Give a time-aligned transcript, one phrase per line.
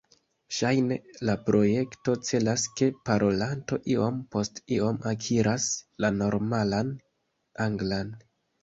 [0.59, 0.95] Ŝajne
[1.29, 5.71] la projekto celas ke parolanto iom-post-iom akiras
[6.07, 6.95] la normalan
[7.71, 8.17] anglan.